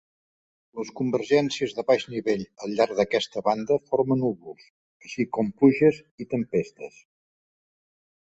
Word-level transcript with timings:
Les 0.77 0.91
convergències 0.99 1.75
de 1.79 1.83
baix 1.91 2.05
nivell 2.13 2.41
al 2.67 2.73
llarg 2.79 2.95
d'aquesta 2.99 3.43
banda 3.49 3.77
forma 3.91 4.17
núvols, 4.23 4.65
així 5.05 5.27
com 5.37 5.53
pluges 5.61 6.01
i 6.25 6.29
tempestes. 6.33 6.97